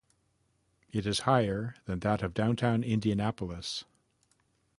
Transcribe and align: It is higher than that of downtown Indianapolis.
It 0.91 1.05
is 1.05 1.19
higher 1.29 1.75
than 1.85 1.99
that 1.99 2.23
of 2.23 2.33
downtown 2.33 2.83
Indianapolis. 2.83 3.85